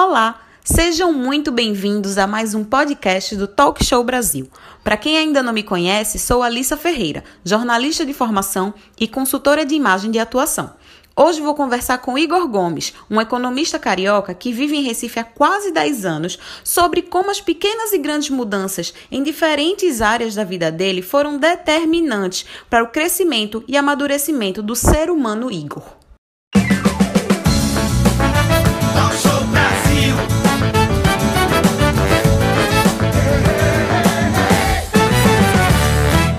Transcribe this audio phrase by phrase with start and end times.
[0.00, 4.48] Olá, sejam muito bem-vindos a mais um podcast do Talk Show Brasil.
[4.84, 9.74] Para quem ainda não me conhece, sou Alissa Ferreira, jornalista de formação e consultora de
[9.74, 10.72] imagem de atuação.
[11.16, 15.72] Hoje vou conversar com Igor Gomes, um economista carioca que vive em Recife há quase
[15.72, 21.02] 10 anos, sobre como as pequenas e grandes mudanças em diferentes áreas da vida dele
[21.02, 25.97] foram determinantes para o crescimento e amadurecimento do ser humano Igor.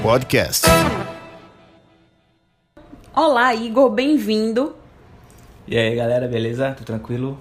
[0.09, 0.65] Podcast.
[3.15, 4.75] Olá, Igor, bem-vindo.
[5.67, 6.71] E aí, galera, beleza?
[6.71, 7.39] Tudo tranquilo?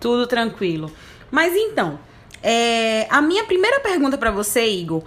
[0.00, 0.90] Tudo tranquilo.
[1.30, 2.00] Mas então,
[2.42, 5.04] é, a minha primeira pergunta para você, Igor,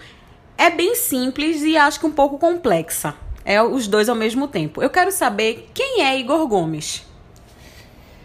[0.58, 3.14] é bem simples e acho que um pouco complexa.
[3.44, 4.82] É os dois ao mesmo tempo.
[4.82, 7.06] Eu quero saber quem é Igor Gomes.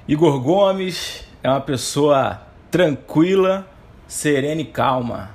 [0.07, 3.69] Igor Gomes é uma pessoa tranquila,
[4.07, 5.35] serena e calma.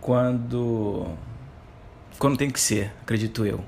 [0.00, 1.06] Quando
[2.18, 3.64] quando tem que ser, acredito eu.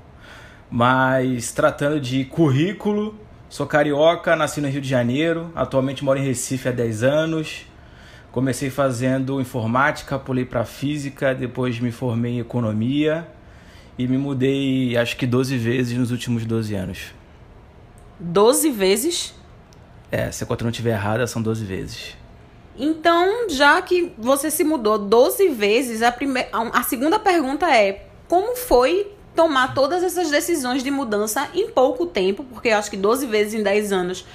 [0.69, 6.69] Mas tratando de currículo, sou carioca, nasci no Rio de Janeiro, atualmente moro em Recife
[6.69, 7.65] há 10 anos.
[8.31, 13.27] Comecei fazendo informática, pulei para física, depois me formei em economia
[13.97, 16.99] e me mudei acho que 12 vezes nos últimos 12 anos.
[18.19, 19.33] 12 vezes?
[20.09, 22.17] É, se a conta não estiver errada, são 12 vezes.
[22.77, 28.55] Então, já que você se mudou 12 vezes, a, primeira, a segunda pergunta é: como
[28.55, 33.27] foi tomar todas essas decisões de mudança em pouco tempo, porque eu acho que 12
[33.27, 34.25] vezes em 10 anos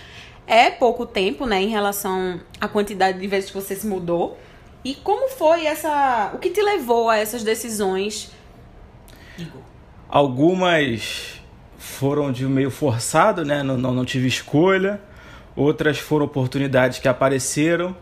[0.46, 4.38] é pouco tempo, né, em relação à quantidade de vezes que você se mudou.
[4.84, 6.30] E como foi essa.
[6.34, 8.30] O que te levou a essas decisões?
[10.10, 11.40] Algumas
[11.78, 13.62] foram de meio forçado, né?
[13.62, 15.00] Não, não, não tive escolha.
[15.56, 17.96] Outras foram oportunidades que apareceram.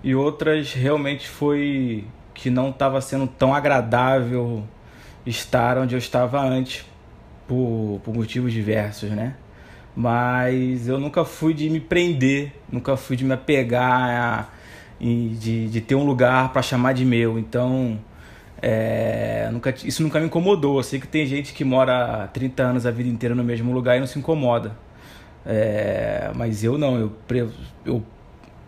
[0.00, 4.64] E outras realmente foi que não estava sendo tão agradável
[5.30, 6.84] estar onde eu estava antes,
[7.48, 9.34] por, por motivos diversos, né?
[9.96, 14.54] Mas eu nunca fui de me prender, nunca fui de me apegar
[15.00, 17.38] e de, de ter um lugar para chamar de meu.
[17.38, 17.98] Então,
[18.62, 20.78] é, nunca, isso nunca me incomodou.
[20.78, 23.96] Eu sei que tem gente que mora 30 anos a vida inteira no mesmo lugar
[23.96, 24.76] e não se incomoda.
[25.44, 27.12] É, mas eu não, eu,
[27.84, 28.02] eu,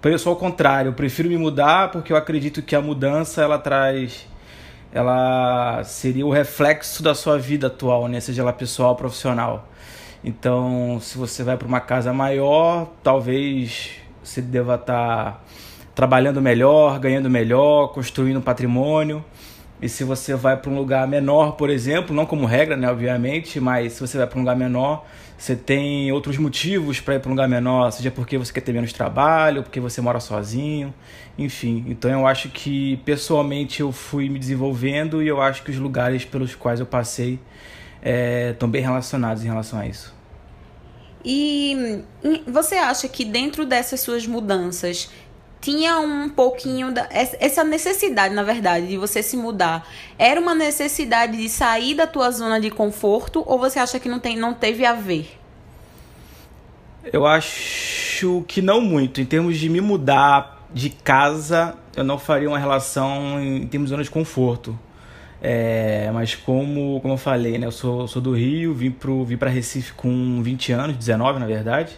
[0.02, 3.58] eu sou ao contrário, eu prefiro me mudar porque eu acredito que a mudança ela
[3.58, 4.26] traz
[4.92, 8.20] ela seria o reflexo da sua vida atual, né?
[8.20, 9.68] seja ela pessoal ou profissional.
[10.22, 13.90] Então, se você vai para uma casa maior, talvez
[14.22, 15.40] você deva estar tá
[15.94, 19.24] trabalhando melhor, ganhando melhor, construindo patrimônio.
[19.82, 23.58] E se você vai para um lugar menor, por exemplo, não como regra, né, obviamente,
[23.58, 25.04] mas se você vai para um lugar menor,
[25.36, 28.72] você tem outros motivos para ir para um lugar menor, seja porque você quer ter
[28.72, 30.94] menos trabalho, porque você mora sozinho,
[31.36, 31.84] enfim.
[31.88, 36.24] Então eu acho que pessoalmente eu fui me desenvolvendo e eu acho que os lugares
[36.24, 37.40] pelos quais eu passei
[38.52, 40.14] estão é, bem relacionados em relação a isso.
[41.24, 45.10] E hum, você acha que dentro dessas suas mudanças
[45.62, 49.88] tinha um pouquinho da, essa necessidade, na verdade, de você se mudar.
[50.18, 54.18] Era uma necessidade de sair da tua zona de conforto ou você acha que não
[54.18, 55.38] tem não teve a ver?
[57.12, 59.20] Eu acho que não muito.
[59.20, 63.90] Em termos de me mudar de casa, eu não faria uma relação em termos de
[63.90, 64.76] zona de conforto.
[65.40, 69.36] É, mas como, como eu falei, né, eu sou, sou do Rio, vim para vim
[69.54, 71.92] Recife com 20 anos, 19 na verdade.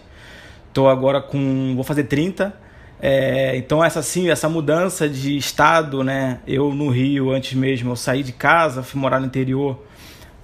[0.69, 1.73] Estou agora com.
[1.75, 2.64] vou fazer 30.
[3.07, 6.41] É, então essa sim, essa mudança de estado, né?
[6.47, 9.79] Eu no Rio antes mesmo, eu saí de casa, fui morar no interior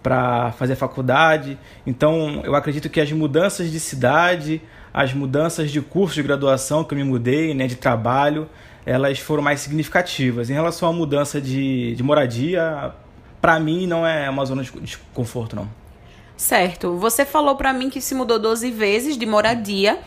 [0.03, 1.59] para fazer faculdade.
[1.87, 4.61] Então eu acredito que as mudanças de cidade,
[4.93, 8.47] as mudanças de curso de graduação que eu me mudei, né, de trabalho,
[8.85, 10.51] elas foram mais significativas.
[10.51, 12.93] Em relação à mudança de, de moradia,
[13.41, 15.67] para mim não é uma zona de conforto não.
[16.37, 16.95] Certo.
[16.97, 19.99] Você falou para mim que se mudou 12 vezes de moradia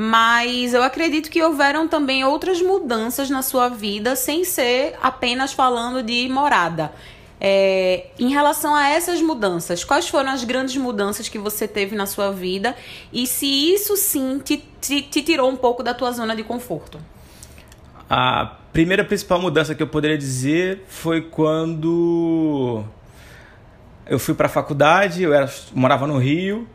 [0.00, 6.04] mas eu acredito que houveram também outras mudanças na sua vida, sem ser apenas falando
[6.04, 6.92] de morada.
[7.40, 12.06] É, em relação a essas mudanças, quais foram as grandes mudanças que você teve na
[12.06, 12.76] sua vida
[13.12, 17.00] e se isso sim te, te, te tirou um pouco da tua zona de conforto?
[18.08, 22.84] A primeira principal mudança que eu poderia dizer foi quando
[24.06, 26.68] eu fui para a faculdade, eu era, morava no Rio,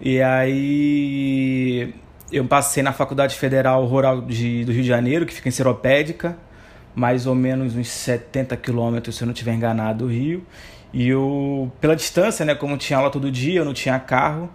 [0.00, 1.94] e aí
[2.34, 6.36] eu passei na Faculdade Federal Rural de, do Rio de Janeiro, que fica em Seropédica,
[6.92, 10.44] mais ou menos uns 70 quilômetros, se eu não estiver enganado, do Rio.
[10.92, 14.50] E eu, pela distância, né, como tinha aula todo dia, eu não tinha carro,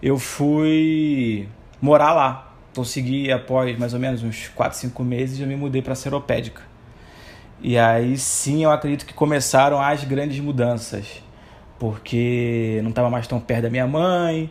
[0.00, 1.48] eu fui
[1.82, 2.54] morar lá.
[2.72, 6.62] consegui, após mais ou menos uns 4, 5 meses, eu me mudei para Seropédica.
[7.60, 11.20] E aí sim eu acredito que começaram as grandes mudanças,
[11.80, 14.50] porque não estava mais tão perto da minha mãe,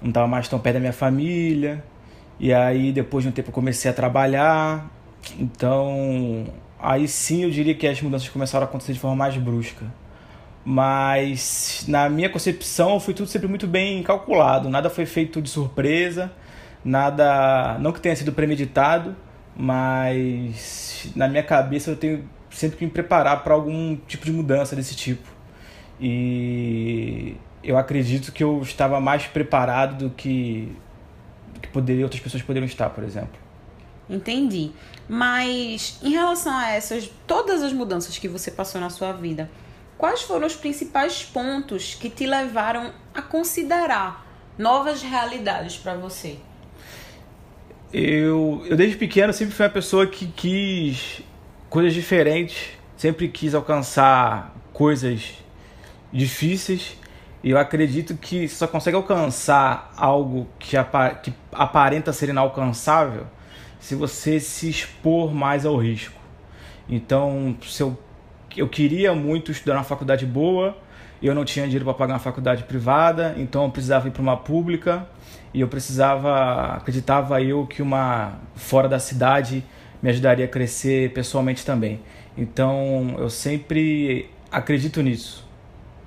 [0.00, 1.84] não estava mais tão perto da minha família.
[2.38, 4.90] E aí depois de um tempo eu comecei a trabalhar,
[5.38, 6.46] então
[6.78, 9.84] aí sim eu diria que as mudanças começaram a acontecer de forma mais brusca.
[10.64, 16.32] Mas na minha concepção foi tudo sempre muito bem calculado, nada foi feito de surpresa,
[16.84, 19.14] nada, não que tenha sido premeditado,
[19.56, 24.74] mas na minha cabeça eu tenho sempre que me preparar para algum tipo de mudança
[24.74, 25.28] desse tipo.
[26.00, 30.74] E eu acredito que eu estava mais preparado do que,
[31.74, 33.38] poderia, outras pessoas poderiam estar, por exemplo.
[34.08, 34.70] Entendi.
[35.08, 39.50] Mas em relação a essas, todas as mudanças que você passou na sua vida,
[39.98, 44.24] quais foram os principais pontos que te levaram a considerar
[44.56, 46.36] novas realidades para você?
[47.92, 51.22] Eu, eu desde pequeno sempre fui uma pessoa que quis
[51.68, 55.34] coisas diferentes, sempre quis alcançar coisas
[56.12, 56.96] difíceis.
[57.44, 63.26] E eu acredito que só consegue alcançar algo que, apa que aparenta ser inalcançável
[63.78, 66.18] se você se expor mais ao risco.
[66.88, 67.98] Então, se eu,
[68.56, 70.74] eu queria muito estudar na faculdade boa,
[71.22, 74.38] eu não tinha dinheiro para pagar uma faculdade privada, então eu precisava ir para uma
[74.38, 75.06] pública
[75.52, 79.62] e eu precisava, acreditava eu que uma fora da cidade
[80.02, 82.00] me ajudaria a crescer pessoalmente também.
[82.38, 85.44] Então eu sempre acredito nisso.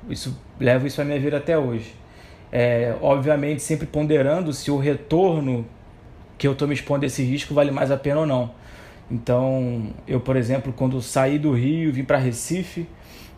[0.10, 1.94] Isso levo isso a minha vida até hoje.
[2.52, 5.66] É, obviamente sempre ponderando se o retorno
[6.38, 8.52] que eu estou me expondo a esse risco vale mais a pena ou não.
[9.10, 12.88] Então eu, por exemplo, quando saí do Rio, vim para Recife,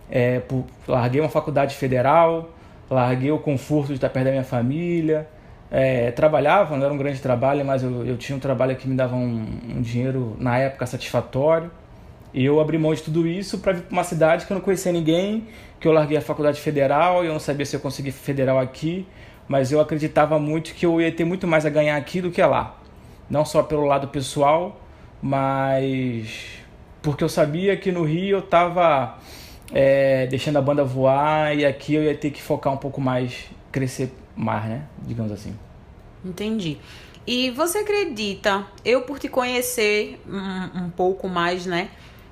[0.10, 2.50] é, por, larguei uma faculdade federal,
[2.90, 5.28] larguei o conforto de estar perto da minha família,
[5.72, 8.96] é, trabalhava, não era um grande trabalho, mas eu, eu tinha um trabalho que me
[8.96, 11.70] dava um, um dinheiro, na época, satisfatório.
[12.34, 14.62] E eu abri mão de tudo isso para vir para uma cidade que eu não
[14.62, 15.48] conhecia ninguém,
[15.80, 19.08] que eu larguei a faculdade federal, e eu não sabia se eu conseguia federal aqui,
[19.48, 22.42] mas eu acreditava muito que eu ia ter muito mais a ganhar aqui do que
[22.42, 22.78] lá.
[23.30, 24.80] Não só pelo lado pessoal,
[25.22, 26.60] mas
[27.02, 29.18] porque eu sabia que no Rio eu estava
[29.72, 33.46] é, deixando a banda voar e aqui eu ia ter que focar um pouco mais,
[33.72, 34.84] crescer mais, né?
[35.00, 35.56] Digamos assim.
[36.24, 36.78] Entendi.
[37.26, 41.90] E você acredita, eu por te conhecer um, um pouco mais, né,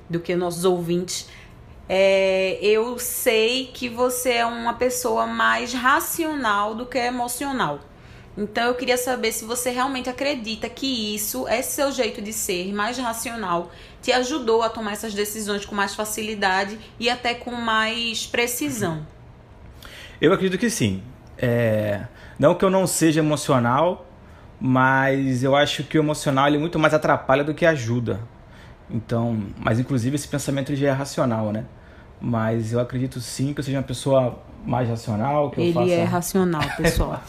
[0.10, 1.28] do que nossos ouvintes,
[1.90, 7.80] é, eu sei que você é uma pessoa mais racional do que emocional.
[8.38, 12.72] Então eu queria saber se você realmente acredita que isso, esse seu jeito de ser
[12.72, 13.72] mais racional,
[14.02, 19.06] te ajudou a tomar essas decisões com mais facilidade e até com mais precisão.
[20.22, 21.02] Eu acredito que sim.
[21.38, 22.06] É,
[22.38, 24.06] não que eu não seja emocional,
[24.60, 28.20] mas eu acho que o emocional ele muito mais atrapalha do que ajuda.
[28.90, 31.66] Então, mas inclusive esse pensamento já é racional, né?
[32.20, 35.92] Mas eu acredito sim que eu seja uma pessoa mais racional, que ele eu faça...
[35.92, 37.22] é racional, pessoal.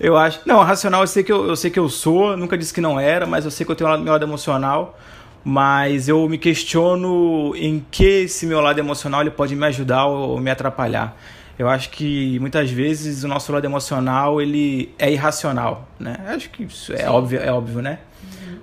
[0.00, 2.72] eu acho, não, racional eu sei que eu, eu sei que eu sou, nunca disse
[2.72, 4.98] que não era, mas eu sei que eu tenho um lado, meu lado emocional,
[5.44, 10.40] mas eu me questiono em que esse meu lado emocional ele pode me ajudar ou
[10.40, 11.16] me atrapalhar
[11.58, 16.16] eu acho que muitas vezes o nosso lado emocional ele é irracional, né?
[16.26, 17.98] Eu acho que isso é óbvio, é óbvio, né?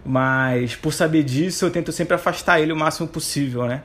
[0.05, 3.83] Mas por saber disso, eu tento sempre afastar ele o máximo possível, né?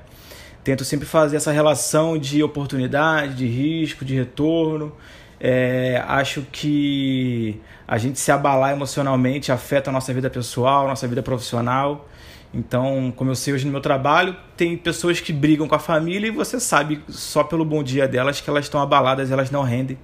[0.62, 4.92] Tento sempre fazer essa relação de oportunidade, de risco, de retorno.
[5.38, 11.22] É, acho que a gente se abalar emocionalmente afeta a nossa vida pessoal, nossa vida
[11.22, 12.08] profissional.
[12.54, 16.28] Então, como eu sei hoje no meu trabalho, tem pessoas que brigam com a família
[16.28, 19.98] e você sabe só pelo bom dia delas que elas estão abaladas, elas não rendem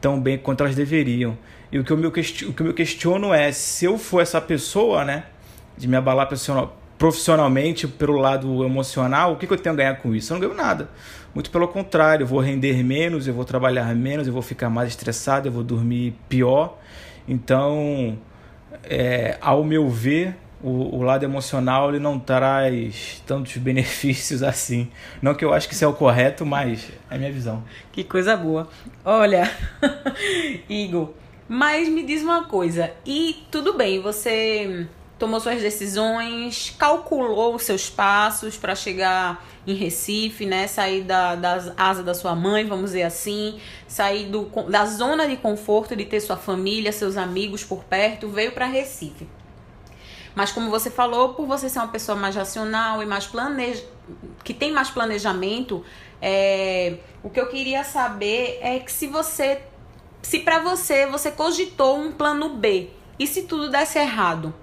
[0.00, 1.36] tão bem quanto elas deveriam.
[1.70, 5.24] E o que eu me questiono é se eu for essa pessoa, né,
[5.78, 6.28] de me abalar
[6.98, 10.32] profissionalmente pelo lado emocional, o que, que eu tenho a ganhar com isso?
[10.32, 10.90] Eu não ganho nada.
[11.34, 14.88] Muito pelo contrário, eu vou render menos, eu vou trabalhar menos, eu vou ficar mais
[14.88, 16.76] estressado, eu vou dormir pior.
[17.28, 18.18] Então,
[18.82, 24.90] é, ao meu ver, o, o, lado emocional ele não traz tantos benefícios assim.
[25.22, 27.62] Não que eu acho que isso é o correto, mas é a minha visão.
[27.92, 28.68] Que coisa boa.
[29.04, 29.48] Olha,
[30.68, 31.12] Igor,
[31.48, 32.90] mas me diz uma coisa.
[33.06, 40.46] E tudo bem, você tomou suas decisões, calculou os seus passos para chegar em Recife,
[40.46, 40.66] né?
[40.66, 45.36] Sair da, das asas da sua mãe, vamos dizer assim, sair do, da zona de
[45.36, 49.28] conforto de ter sua família, seus amigos por perto, veio para Recife.
[50.34, 53.84] Mas como você falou, por você ser uma pessoa mais racional e mais planeja,
[54.44, 55.84] que tem mais planejamento,
[56.22, 59.62] é, o que eu queria saber é que se você,
[60.22, 64.54] se para você você cogitou um plano B e se tudo desse errado,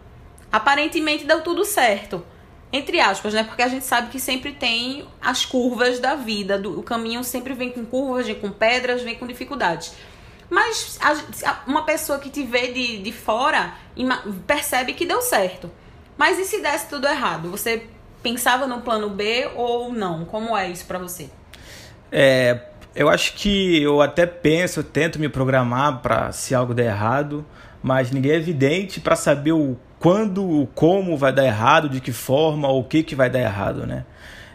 [0.56, 2.26] aparentemente deu tudo certo.
[2.72, 3.44] Entre aspas, né?
[3.44, 6.58] Porque a gente sabe que sempre tem as curvas da vida.
[6.58, 9.94] Do, o caminho sempre vem com curvas, vem com pedras, vem com dificuldades.
[10.50, 13.74] Mas a, uma pessoa que te vê de, de fora
[14.48, 15.70] percebe que deu certo.
[16.18, 17.52] Mas e se desse tudo errado?
[17.52, 17.88] Você
[18.24, 20.26] pensava no plano B ou não?
[20.26, 21.30] Como é isso para você?
[22.12, 22.62] É,
[22.96, 27.46] eu acho que eu até penso, eu tento me programar para se algo der errado,
[27.84, 32.12] mas ninguém é evidente para saber o quando, o como vai dar errado, de que
[32.12, 34.06] forma, ou o que, que vai dar errado, né?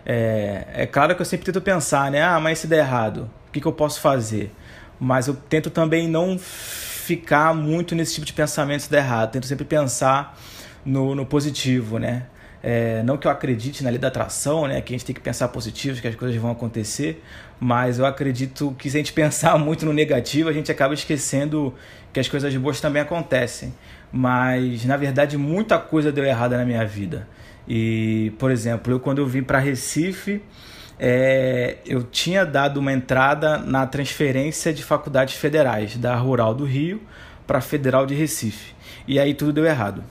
[0.04, 2.22] É, é claro que eu sempre tento pensar, né?
[2.22, 4.52] Ah, mas se der errado, o que, que eu posso fazer?
[4.98, 9.32] Mas eu tento também não ficar muito nesse tipo de pensamento se der errado.
[9.32, 10.38] Tento sempre pensar
[10.84, 12.26] no, no positivo, né?
[12.62, 15.20] É, não que eu acredite na lei da atração, né, que a gente tem que
[15.20, 17.24] pensar positivo, que as coisas vão acontecer,
[17.58, 21.74] mas eu acredito que se a gente pensar muito no negativo, a gente acaba esquecendo
[22.12, 23.72] que as coisas boas também acontecem.
[24.12, 27.28] Mas na verdade muita coisa deu errada na minha vida.
[27.68, 30.42] E, por exemplo, eu quando eu vim para Recife,
[30.98, 37.00] é, eu tinha dado uma entrada na transferência de faculdades federais, da Rural do Rio
[37.46, 38.74] para a Federal de Recife.
[39.08, 40.04] E aí tudo deu errado.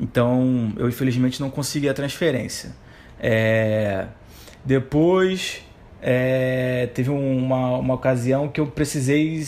[0.00, 2.72] Então, eu infelizmente não consegui a transferência.
[3.20, 4.06] É...
[4.64, 5.62] Depois,
[6.00, 6.88] é...
[6.94, 9.44] teve uma, uma ocasião que eu precisei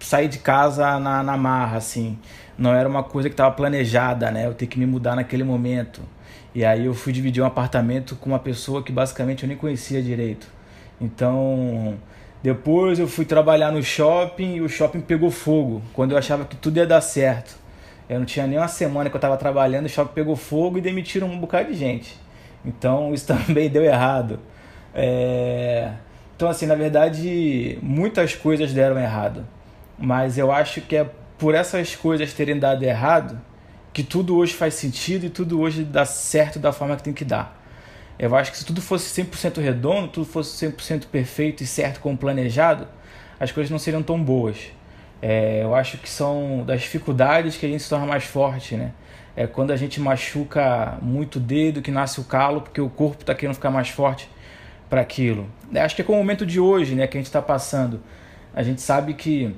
[0.00, 2.18] sair de casa na, na marra, assim.
[2.58, 4.46] Não era uma coisa que estava planejada, né?
[4.46, 6.02] Eu ter que me mudar naquele momento.
[6.54, 10.02] E aí eu fui dividir um apartamento com uma pessoa que basicamente eu nem conhecia
[10.02, 10.48] direito.
[11.00, 11.96] Então,
[12.42, 16.56] depois eu fui trabalhar no shopping e o shopping pegou fogo, quando eu achava que
[16.56, 17.56] tudo ia dar certo.
[18.08, 20.80] Eu não tinha nem uma semana que eu estava trabalhando, o shopping pegou fogo e
[20.80, 22.18] demitiram um bocado de gente.
[22.64, 24.40] Então isso também deu errado.
[24.94, 25.92] É...
[26.34, 29.46] Então, assim, na verdade, muitas coisas deram errado.
[30.00, 33.40] Mas eu acho que é por essas coisas terem dado errado
[33.92, 37.24] que tudo hoje faz sentido e tudo hoje dá certo da forma que tem que
[37.24, 37.60] dar.
[38.18, 42.16] Eu acho que se tudo fosse 100% redondo, tudo fosse 100% perfeito e certo como
[42.16, 42.86] planejado,
[43.38, 44.72] as coisas não seriam tão boas.
[45.22, 48.92] É, eu acho que são das dificuldades que a gente se torna mais forte, né?
[49.36, 53.22] É quando a gente machuca muito o dedo que nasce o calo, porque o corpo
[53.22, 54.28] está querendo ficar mais forte
[54.88, 55.48] para aquilo.
[55.72, 58.02] É, acho que é com o momento de hoje, né, que a gente está passando.
[58.52, 59.54] A gente sabe que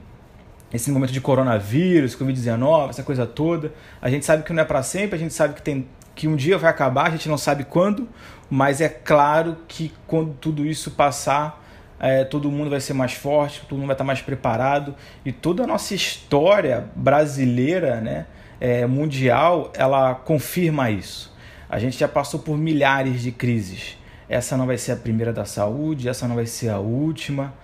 [0.73, 4.83] esse momento de coronavírus, Covid-19, essa coisa toda, a gente sabe que não é para
[4.83, 7.65] sempre, a gente sabe que tem que um dia vai acabar, a gente não sabe
[7.65, 8.09] quando,
[8.51, 11.63] mas é claro que quando tudo isso passar,
[11.99, 15.65] é, todo mundo vai ser mais forte, todo mundo vai estar mais preparado e toda
[15.65, 18.27] a nossa história brasileira, né,
[18.61, 21.33] é, mundial, ela confirma isso.
[21.69, 23.97] A gente já passou por milhares de crises.
[24.29, 27.55] Essa não vai ser a primeira da saúde, essa não vai ser a última,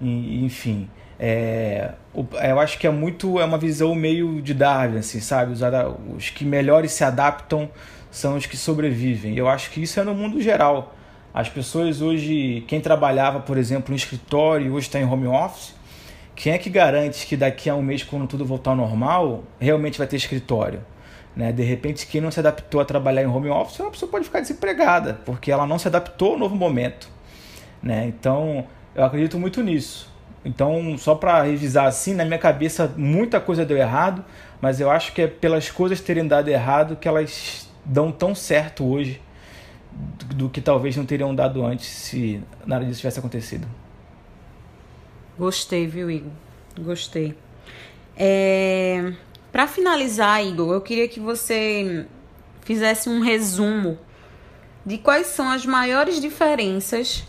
[0.00, 0.88] e, enfim.
[1.24, 5.52] É, eu acho que é muito é uma visão meio de Darwin, assim, sabe?
[5.52, 5.60] Os,
[6.16, 7.70] os que melhores se adaptam
[8.10, 9.36] são os que sobrevivem.
[9.36, 10.96] Eu acho que isso é no mundo geral.
[11.32, 15.76] As pessoas hoje, quem trabalhava, por exemplo, no escritório e hoje está em home office,
[16.34, 19.98] quem é que garante que daqui a um mês, quando tudo voltar ao normal, realmente
[19.98, 20.80] vai ter escritório?
[21.36, 21.52] Né?
[21.52, 24.40] De repente, quem não se adaptou a trabalhar em home office, uma pessoa pode ficar
[24.40, 27.08] desempregada, porque ela não se adaptou ao novo momento.
[27.80, 28.06] Né?
[28.08, 30.11] Então, eu acredito muito nisso.
[30.44, 34.24] Então, só para revisar assim, na minha cabeça muita coisa deu errado,
[34.60, 38.84] mas eu acho que é pelas coisas terem dado errado que elas dão tão certo
[38.84, 39.20] hoje
[40.34, 43.68] do que talvez não teriam dado antes se nada disso tivesse acontecido.
[45.38, 46.32] Gostei, viu, Igor?
[46.78, 47.36] Gostei.
[48.16, 49.12] É...
[49.50, 52.06] Para finalizar, Igor, eu queria que você
[52.62, 53.98] fizesse um resumo
[54.84, 57.24] de quais são as maiores diferenças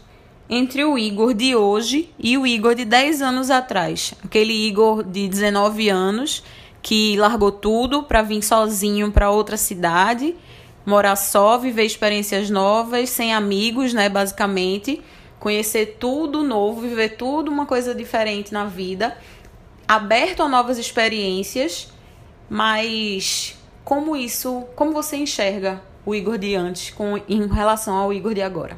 [0.50, 4.14] entre o Igor de hoje e o Igor de 10 anos atrás.
[4.24, 6.44] Aquele Igor de 19 anos
[6.82, 10.36] que largou tudo para vir sozinho para outra cidade
[10.86, 15.02] morar só, viver experiências novas, sem amigos, né, basicamente,
[15.40, 19.18] conhecer tudo novo, viver tudo uma coisa diferente na vida,
[19.88, 21.92] aberto a novas experiências,
[22.50, 28.34] mas como isso, como você enxerga o Igor de antes com em relação ao Igor
[28.34, 28.78] de agora?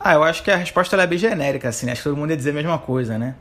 [0.00, 1.92] Ah, eu acho que a resposta é bem genérica, assim, né?
[1.92, 3.34] Acho que todo mundo ia dizer a mesma coisa, né?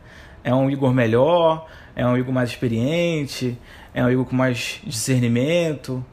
[0.43, 3.57] É um Igor melhor, é um Igor mais experiente,
[3.93, 6.03] é um Igor com mais discernimento,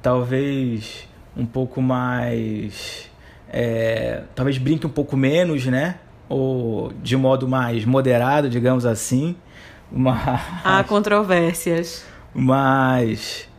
[0.00, 3.10] talvez um pouco mais.
[3.52, 5.96] É, talvez brinque um pouco menos, né?
[6.28, 9.36] Ou de modo mais moderado, digamos assim.
[9.92, 12.04] Mas, Há controvérsias.
[12.32, 13.49] Mas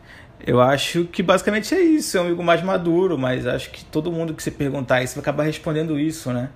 [0.44, 4.10] eu acho que basicamente é isso, é um amigo mais maduro, mas acho que todo
[4.10, 6.50] mundo que se perguntar isso vai acabar respondendo isso, né?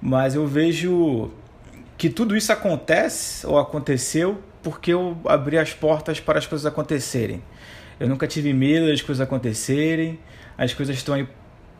[0.00, 1.30] Mas eu vejo
[1.98, 7.42] que tudo isso acontece ou aconteceu porque eu abri as portas para as coisas acontecerem.
[7.98, 10.18] Eu nunca tive medo das coisas acontecerem.
[10.56, 11.28] As coisas estão aí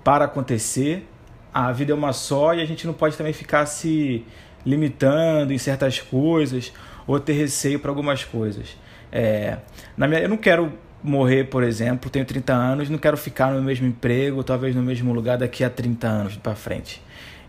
[0.02, 1.08] para acontecer.
[1.52, 4.24] A vida é uma só e a gente não pode também ficar se
[4.66, 6.72] limitando em certas coisas
[7.06, 8.76] ou ter receio para algumas coisas.
[9.10, 9.58] É,
[9.96, 13.62] na minha, eu não quero morrer, por exemplo, tenho 30 anos, não quero ficar no
[13.62, 17.02] mesmo emprego, talvez no mesmo lugar daqui a 30 anos para frente.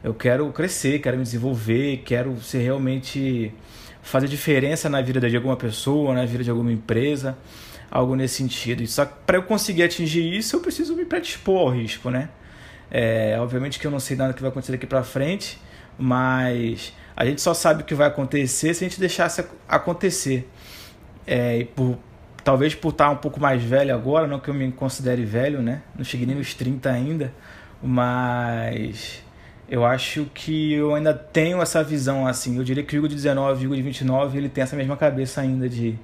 [0.03, 3.53] Eu quero crescer, quero me desenvolver, quero ser realmente
[4.01, 7.37] fazer diferença na vida de alguma pessoa, na vida de alguma empresa,
[7.91, 8.85] algo nesse sentido.
[8.87, 12.29] Só que para eu conseguir atingir isso, eu preciso me predispor ao risco, né?
[12.89, 15.59] É, obviamente que eu não sei nada que vai acontecer daqui para frente,
[15.97, 20.49] mas a gente só sabe o que vai acontecer se a gente deixasse acontecer.
[21.27, 21.99] É, por,
[22.43, 25.81] talvez por estar um pouco mais velho agora, não que eu me considere velho, né?
[25.95, 27.33] Não cheguei nem nos 30 ainda,
[27.81, 29.23] mas
[29.69, 32.57] eu acho que eu ainda tenho essa visão assim.
[32.57, 34.75] Eu diria que o Hugo de 19 e o Hugo de 29 ele tem essa
[34.75, 35.97] mesma cabeça ainda de,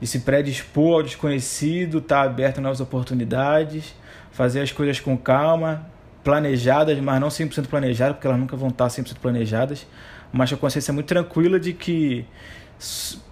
[0.00, 3.94] de se predispor ao desconhecido, estar tá aberto a novas oportunidades,
[4.32, 5.86] fazer as coisas com calma,
[6.24, 9.86] planejadas, mas não 100% planejadas, porque elas nunca vão estar 100% planejadas,
[10.32, 12.26] mas com a consciência muito tranquila de que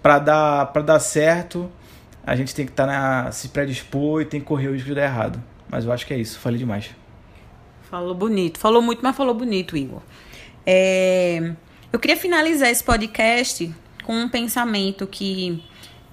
[0.01, 1.69] para dar, dar certo,
[2.25, 4.95] a gente tem que estar tá se predispor e tem que correr o risco de
[4.95, 5.43] dar errado.
[5.69, 6.91] Mas eu acho que é isso, falei demais.
[7.89, 8.57] Falou bonito.
[8.59, 10.01] Falou muito, mas falou bonito, Igor.
[10.65, 11.53] É,
[11.91, 15.63] eu queria finalizar esse podcast com um pensamento que,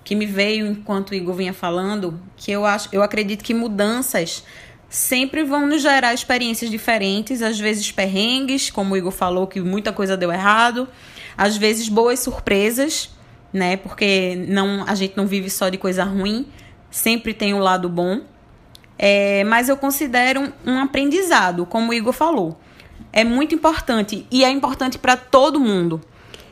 [0.02, 4.45] que me veio enquanto o Igor vinha falando, que eu acho, eu acredito que mudanças
[4.88, 9.93] sempre vão nos gerar experiências diferentes, às vezes perrengues, como o Igor falou que muita
[9.93, 10.88] coisa deu errado,
[11.38, 13.11] às vezes boas surpresas,
[13.52, 13.76] né?
[13.76, 16.47] Porque não a gente não vive só de coisa ruim,
[16.90, 18.23] sempre tem o um lado bom.
[18.99, 22.61] É, mas eu considero um, um aprendizado, como o Igor falou.
[23.12, 26.00] É muito importante e é importante para todo mundo.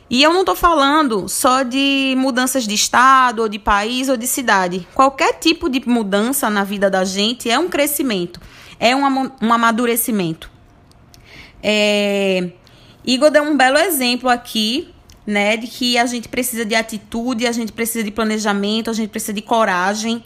[0.09, 4.25] E eu não estou falando só de mudanças de estado, ou de país, ou de
[4.25, 4.87] cidade.
[4.95, 8.41] Qualquer tipo de mudança na vida da gente é um crescimento,
[8.79, 10.49] é um, um amadurecimento.
[11.61, 12.49] É...
[13.05, 14.89] Igor deu um belo exemplo aqui,
[15.29, 19.09] né, de que a gente precisa de atitude, a gente precisa de planejamento, a gente
[19.09, 20.23] precisa de coragem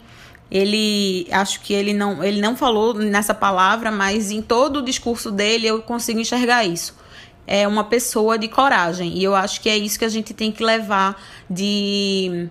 [0.50, 5.30] ele acho que ele não, ele não falou nessa palavra, mas em todo o discurso
[5.30, 6.94] dele eu consigo enxergar isso.
[7.46, 9.18] É uma pessoa de coragem.
[9.18, 12.48] E eu acho que é isso que a gente tem que levar de,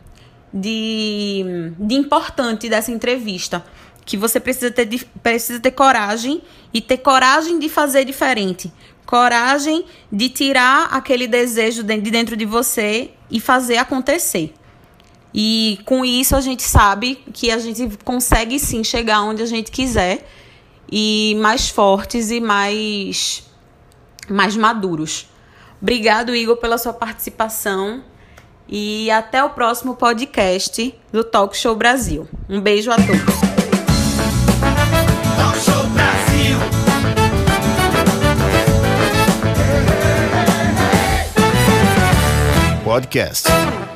[0.54, 1.46] de,
[1.80, 3.64] de importante dessa entrevista.
[4.06, 4.88] Que você precisa ter,
[5.24, 6.42] precisa ter coragem
[6.74, 8.72] e ter coragem de fazer diferente.
[9.06, 14.54] Coragem de tirar aquele desejo de dentro de você e fazer acontecer.
[15.34, 19.72] E com isso a gente sabe que a gente consegue sim chegar onde a gente
[19.72, 20.28] quiser
[20.92, 23.44] e mais fortes e mais
[24.30, 25.28] mais maduros.
[25.82, 28.04] Obrigado, Igor, pela sua participação
[28.70, 32.28] e até o próximo podcast do Talk Show Brasil.
[32.48, 33.53] Um beijo a todos.
[42.94, 43.93] Podcast.